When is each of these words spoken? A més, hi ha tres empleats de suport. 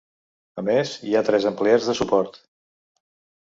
A 0.61 0.63
més, 0.69 0.93
hi 1.09 1.13
ha 1.15 1.21
tres 1.27 1.45
empleats 1.51 1.91
de 1.91 1.97
suport. 2.01 2.41